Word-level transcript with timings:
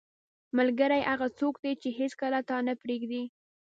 •ملګری 0.57 1.01
هغه 1.11 1.27
څوک 1.39 1.55
دی 1.63 1.73
چې 1.81 1.89
هیڅکله 1.99 2.39
تا 2.49 2.57
نه 2.67 2.73
پرېږدي. 2.81 3.23